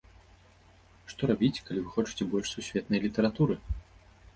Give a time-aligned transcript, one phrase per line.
[1.13, 3.65] Што рабіць, калі вы хочаце больш сусветнай літаратуры?